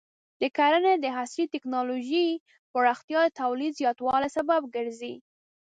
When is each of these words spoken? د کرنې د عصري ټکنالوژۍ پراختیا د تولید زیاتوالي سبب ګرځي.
د 0.41 0.43
کرنې 0.57 0.93
د 0.99 1.05
عصري 1.17 1.45
ټکنالوژۍ 1.53 2.27
پراختیا 2.73 3.19
د 3.31 3.35
تولید 3.41 3.71
زیاتوالي 3.79 4.29
سبب 4.37 4.61
ګرځي. 4.75 5.13